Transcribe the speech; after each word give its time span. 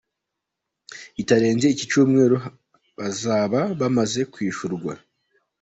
bitarenze 1.15 1.65
iki 1.69 1.85
cyumweru 1.91 2.37
bazaba 2.97 3.61
bamaze 3.79 4.21
kwishyurwa. 4.33 4.93